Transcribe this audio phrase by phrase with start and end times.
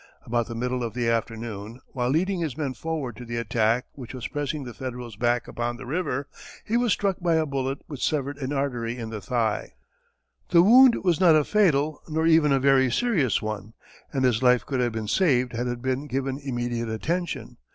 [0.25, 4.15] About the middle of the afternoon, while leading his men forward to the attack which
[4.15, 6.27] was pressing the Federals back upon the river,
[6.65, 9.75] he was struck by a bullet which severed an artery in the thigh.
[10.49, 13.73] The wound was not a fatal, nor even a very serious one,
[14.11, 17.57] and his life could have been saved had it been given immediate attention.